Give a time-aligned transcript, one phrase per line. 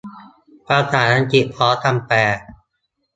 [0.67, 2.17] ภาษาอังกฤษ พร้อมคำแปล